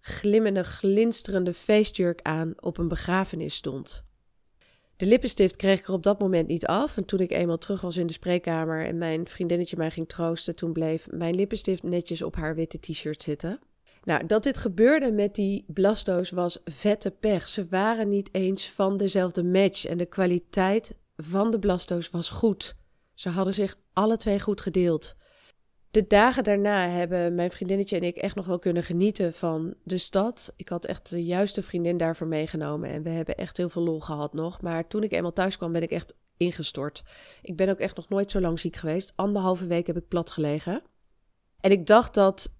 [0.02, 4.04] glimmende, glinsterende feestjurk aan op een begrafenis stond.
[4.96, 6.96] De lippenstift kreeg ik er op dat moment niet af.
[6.96, 10.54] En toen ik eenmaal terug was in de spreekkamer en mijn vriendinnetje mij ging troosten,
[10.56, 13.60] toen bleef mijn lippenstift netjes op haar witte t-shirt zitten.
[14.04, 17.48] Nou, dat dit gebeurde met die blasto's was vette pech.
[17.48, 22.76] Ze waren niet eens van dezelfde match en de kwaliteit van de blasto's was goed.
[23.14, 25.14] Ze hadden zich alle twee goed gedeeld.
[25.92, 29.98] De dagen daarna hebben mijn vriendinnetje en ik echt nog wel kunnen genieten van de
[29.98, 30.52] stad.
[30.57, 34.00] Ik had echt de juiste vriendin daarvoor meegenomen en we hebben echt heel veel lol
[34.00, 34.61] gehad nog.
[34.61, 37.02] Maar toen ik eenmaal thuis kwam ben ik echt ingestort.
[37.42, 39.12] Ik ben ook echt nog nooit zo lang ziek geweest.
[39.16, 40.83] Anderhalve week heb ik plat gelegen.
[41.61, 42.52] En ik dacht dat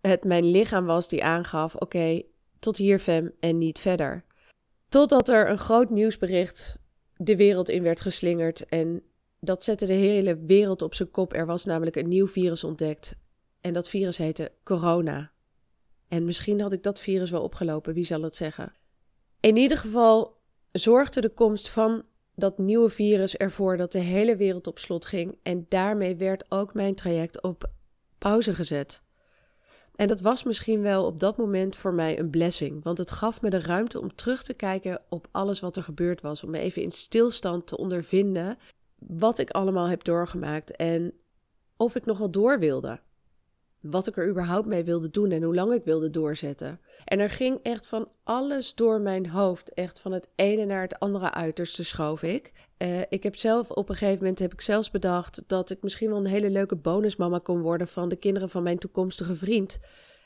[0.00, 2.22] het mijn lichaam was die aangaf: oké,
[2.58, 4.24] tot hier fem en niet verder.
[4.88, 6.78] Totdat er een groot nieuwsbericht
[7.14, 9.02] de wereld in werd geslingerd en
[9.40, 11.32] dat zette de hele wereld op zijn kop.
[11.34, 13.16] Er was namelijk een nieuw virus ontdekt.
[13.60, 15.30] En dat virus heette corona.
[16.08, 18.72] En misschien had ik dat virus wel opgelopen, wie zal het zeggen?
[19.40, 20.40] In ieder geval
[20.72, 25.38] zorgde de komst van dat nieuwe virus ervoor dat de hele wereld op slot ging.
[25.42, 27.70] En daarmee werd ook mijn traject op
[28.18, 29.02] pauze gezet.
[29.96, 33.40] En dat was misschien wel op dat moment voor mij een blessing, want het gaf
[33.40, 36.82] me de ruimte om terug te kijken op alles wat er gebeurd was, om even
[36.82, 38.58] in stilstand te ondervinden
[38.98, 41.12] wat ik allemaal heb doorgemaakt en
[41.76, 43.00] of ik nog wel door wilde.
[43.80, 46.80] Wat ik er überhaupt mee wilde doen en hoe lang ik wilde doorzetten.
[47.04, 49.72] En er ging echt van alles door mijn hoofd.
[49.74, 52.52] Echt van het ene naar het andere uiterste schoof ik.
[52.78, 56.08] Uh, ik heb zelf op een gegeven moment heb ik zelfs bedacht dat ik misschien
[56.08, 59.78] wel een hele leuke bonusmama kon worden van de kinderen van mijn toekomstige vriend.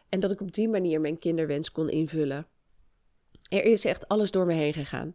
[0.09, 2.47] En dat ik op die manier mijn kinderwens kon invullen.
[3.49, 5.13] Er is echt alles door me heen gegaan.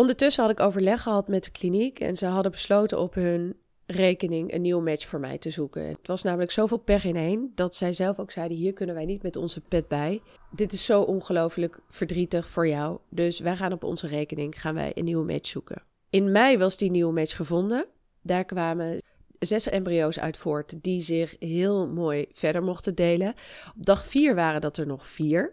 [0.00, 4.52] Ondertussen had ik overleg gehad met de kliniek en ze hadden besloten op hun rekening
[4.52, 5.86] een nieuw match voor mij te zoeken.
[5.86, 9.04] Het was namelijk zoveel pech in één dat zij zelf ook zeiden: hier kunnen wij
[9.04, 10.22] niet met onze pet bij.
[10.50, 12.98] Dit is zo ongelooflijk verdrietig voor jou.
[13.08, 15.82] Dus wij gaan op onze rekening gaan wij een nieuwe match zoeken.
[16.10, 17.86] In mei was die nieuwe match gevonden.
[18.22, 19.02] Daar kwamen
[19.38, 23.34] zes embryo's uit voort die zich heel mooi verder mochten delen.
[23.76, 25.52] Op dag vier waren dat er nog vier.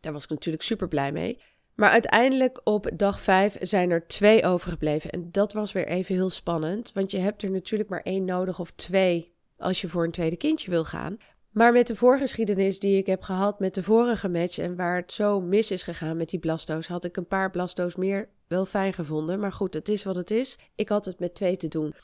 [0.00, 1.38] Daar was ik natuurlijk super blij mee.
[1.78, 5.10] Maar uiteindelijk op dag vijf zijn er twee overgebleven.
[5.10, 6.92] En dat was weer even heel spannend.
[6.92, 10.36] Want je hebt er natuurlijk maar één nodig of twee als je voor een tweede
[10.36, 11.16] kindje wil gaan.
[11.50, 15.12] Maar met de voorgeschiedenis die ik heb gehad met de vorige match en waar het
[15.12, 18.92] zo mis is gegaan met die blasto's, had ik een paar blasto's meer wel fijn
[18.92, 19.40] gevonden.
[19.40, 20.58] Maar goed, het is wat het is.
[20.74, 21.94] Ik had het met twee te doen.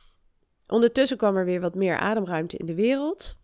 [0.66, 3.36] Ondertussen kwam er weer wat meer ademruimte in de wereld.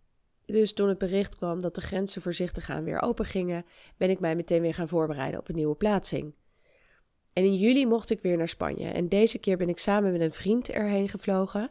[0.51, 3.65] Dus toen het bericht kwam dat de grenzen voorzichtig aan weer open gingen,
[3.97, 6.33] ben ik mij meteen weer gaan voorbereiden op een nieuwe plaatsing.
[7.33, 8.87] En in juli mocht ik weer naar Spanje.
[8.87, 11.69] En deze keer ben ik samen met een vriend erheen gevlogen.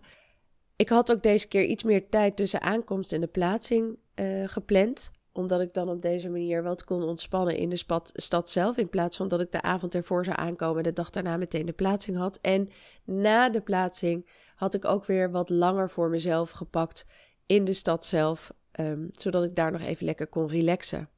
[0.77, 5.11] Ik had ook deze keer iets meer tijd tussen aankomst en de plaatsing uh, gepland.
[5.33, 8.77] Omdat ik dan op deze manier wat kon ontspannen in de stad zelf.
[8.77, 11.67] In plaats van dat ik de avond ervoor zou aankomen en de dag daarna meteen
[11.67, 12.39] de plaatsing had.
[12.41, 12.71] En
[13.05, 17.07] na de plaatsing had ik ook weer wat langer voor mezelf gepakt
[17.47, 18.53] in de stad zelf.
[18.81, 21.09] Ehm, zodat ik daar nog even lekker kon relaxen.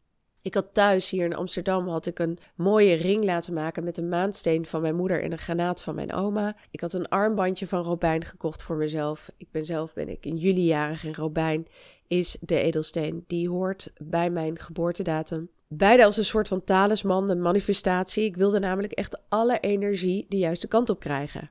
[0.40, 4.09] Ik had thuis hier in Amsterdam had ik een mooie ring laten maken met een
[4.09, 6.57] maansteen van mijn moeder en een granaat van mijn oma.
[6.70, 9.31] Ik had een armbandje van robijn gekocht voor mezelf.
[9.37, 11.66] Ik ben zelf ben ik in juli jarig en robijn
[12.07, 15.51] is de edelsteen die hoort bij mijn geboortedatum.
[15.68, 18.25] Beide als een soort van talisman, een manifestatie.
[18.25, 21.51] Ik wilde namelijk echt alle energie de juiste kant op krijgen.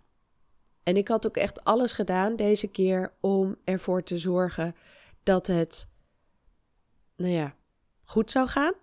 [0.83, 4.75] En ik had ook echt alles gedaan deze keer om ervoor te zorgen
[5.23, 5.89] dat het
[7.21, 7.55] nou ja,
[8.03, 8.73] goed zou gaan.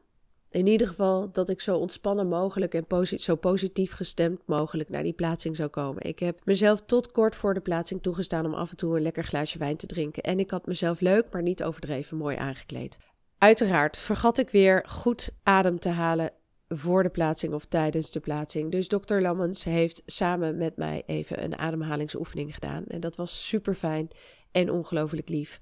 [0.51, 5.13] In ieder geval dat ik zo ontspannen mogelijk en zo positief gestemd mogelijk naar die
[5.13, 6.03] plaatsing zou komen.
[6.03, 9.25] Ik heb mezelf tot kort voor de plaatsing toegestaan om af en toe een lekker
[9.25, 10.23] glaasje wijn te drinken.
[10.23, 12.99] En ik had mezelf leuk, maar niet overdreven mooi aangekleed.
[13.39, 16.33] Uiteraard vergat ik weer goed adem te halen
[16.69, 18.71] voor de plaatsing of tijdens de plaatsing.
[18.71, 22.85] Dus dokter Lammens heeft samen met mij even een ademhalingsoefening gedaan.
[22.87, 24.09] En dat was super fijn
[24.51, 25.61] en ongelooflijk lief.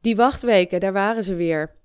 [0.00, 1.78] Die wachtweken, daar waren ze weer.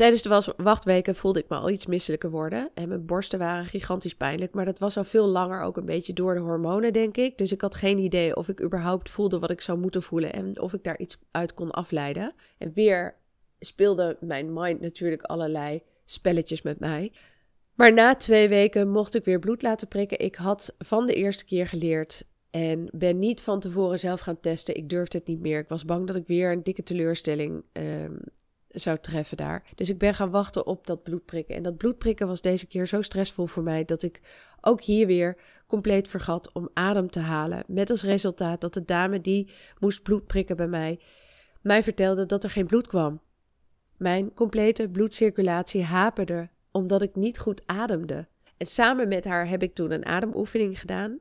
[0.00, 2.70] Tijdens de wachtweken voelde ik me al iets misselijker worden.
[2.74, 4.54] En mijn borsten waren gigantisch pijnlijk.
[4.54, 7.38] Maar dat was al veel langer ook een beetje door de hormonen, denk ik.
[7.38, 10.32] Dus ik had geen idee of ik überhaupt voelde wat ik zou moeten voelen.
[10.32, 12.34] En of ik daar iets uit kon afleiden.
[12.58, 13.14] En weer
[13.58, 17.12] speelde mijn mind natuurlijk allerlei spelletjes met mij.
[17.74, 20.18] Maar na twee weken mocht ik weer bloed laten prikken.
[20.18, 22.24] Ik had van de eerste keer geleerd.
[22.50, 24.76] En ben niet van tevoren zelf gaan testen.
[24.76, 25.58] Ik durfde het niet meer.
[25.58, 28.20] Ik was bang dat ik weer een dikke teleurstelling um,
[28.70, 29.62] zou treffen daar.
[29.74, 31.54] Dus ik ben gaan wachten op dat bloedprikken.
[31.54, 34.20] En dat bloedprikken was deze keer zo stressvol voor mij dat ik
[34.60, 37.64] ook hier weer compleet vergat om adem te halen.
[37.66, 40.98] Met als resultaat dat de dame die moest bloedprikken bij mij
[41.60, 43.20] mij vertelde dat er geen bloed kwam.
[43.96, 48.28] Mijn complete bloedcirculatie haperde omdat ik niet goed ademde.
[48.56, 51.18] En samen met haar heb ik toen een ademoefening gedaan.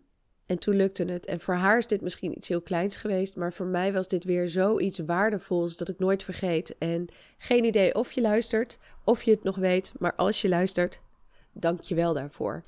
[0.50, 1.26] En toen lukte het.
[1.26, 4.24] En voor haar is dit misschien iets heel kleins geweest, maar voor mij was dit
[4.24, 6.76] weer zoiets waardevols dat ik nooit vergeet.
[6.78, 7.08] En
[7.38, 11.00] geen idee of je luistert, of je het nog weet, maar als je luistert,
[11.54, 12.62] dank je wel daarvoor.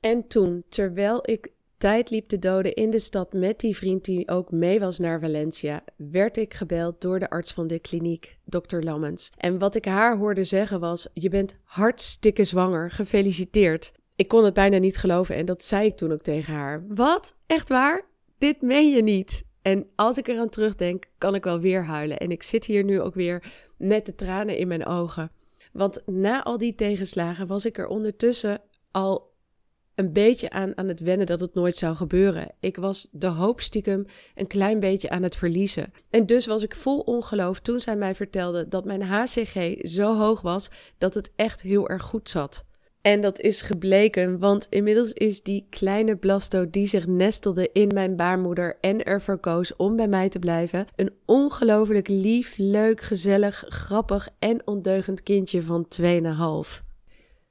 [0.00, 4.28] En toen, terwijl ik tijd liep te doden in de stad met die vriend die
[4.28, 8.84] ook mee was naar Valencia, werd ik gebeld door de arts van de kliniek, dokter
[8.84, 9.30] Lammens.
[9.36, 13.92] En wat ik haar hoorde zeggen was: Je bent hartstikke zwanger, gefeliciteerd.
[14.16, 16.84] Ik kon het bijna niet geloven en dat zei ik toen ook tegen haar.
[16.88, 17.36] Wat?
[17.46, 18.04] Echt waar?
[18.38, 19.44] Dit meen je niet.
[19.62, 22.18] En als ik eraan terugdenk, kan ik wel weer huilen.
[22.18, 25.30] En ik zit hier nu ook weer met de tranen in mijn ogen.
[25.72, 29.30] Want na al die tegenslagen was ik er ondertussen al
[29.94, 32.54] een beetje aan, aan het wennen dat het nooit zou gebeuren.
[32.60, 35.92] Ik was de hoop stiekem een klein beetje aan het verliezen.
[36.10, 40.40] En dus was ik vol ongeloof toen zij mij vertelde dat mijn HCG zo hoog
[40.40, 42.64] was dat het echt heel erg goed zat.
[43.02, 48.16] En dat is gebleken, want inmiddels is die kleine blasto die zich nestelde in mijn
[48.16, 54.28] baarmoeder en ervoor koos om bij mij te blijven, een ongelooflijk lief, leuk, gezellig, grappig
[54.38, 56.82] en ondeugend kindje van 2,5.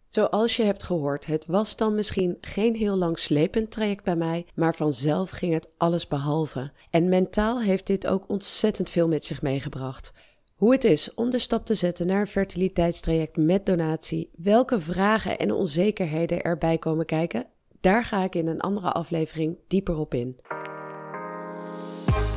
[0.10, 4.46] Zoals je hebt gehoord, het was dan misschien geen heel lang slepend traject bij mij,
[4.56, 6.72] maar vanzelf ging het alles behalve.
[6.90, 10.14] En mentaal heeft dit ook ontzettend veel met zich meegebracht.
[10.62, 15.40] Hoe het is om de stap te zetten naar een fertiliteitstraject met donatie, welke vragen
[15.40, 17.46] en onzekerheden erbij komen kijken,
[17.80, 20.40] daar ga ik in een andere aflevering dieper op in.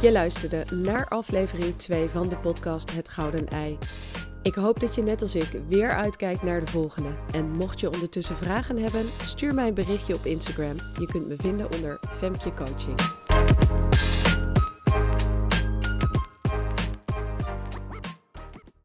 [0.03, 3.79] Je luisterde naar aflevering 2 van de podcast Het Gouden Ei.
[4.43, 7.11] Ik hoop dat je net als ik weer uitkijkt naar de volgende.
[7.33, 10.77] En mocht je ondertussen vragen hebben, stuur mij een berichtje op Instagram.
[11.01, 13.01] Je kunt me vinden onder Femke Coaching.